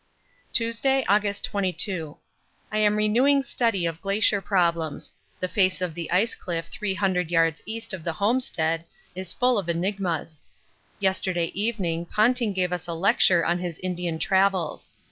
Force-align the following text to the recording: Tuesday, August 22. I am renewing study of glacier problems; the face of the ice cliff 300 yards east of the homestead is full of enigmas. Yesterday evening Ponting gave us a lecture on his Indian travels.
Tuesday, 0.51 1.05
August 1.07 1.43
22. 1.45 2.17
I 2.71 2.79
am 2.79 2.95
renewing 2.95 3.43
study 3.43 3.85
of 3.85 4.01
glacier 4.01 4.41
problems; 4.41 5.13
the 5.39 5.47
face 5.47 5.79
of 5.79 5.93
the 5.93 6.09
ice 6.09 6.33
cliff 6.33 6.69
300 6.71 7.29
yards 7.29 7.61
east 7.67 7.93
of 7.93 8.03
the 8.03 8.13
homestead 8.13 8.83
is 9.13 9.31
full 9.31 9.59
of 9.59 9.69
enigmas. 9.69 10.41
Yesterday 10.99 11.51
evening 11.53 12.07
Ponting 12.07 12.51
gave 12.51 12.73
us 12.73 12.87
a 12.87 12.93
lecture 12.95 13.45
on 13.45 13.59
his 13.59 13.77
Indian 13.77 14.17
travels. 14.17 14.91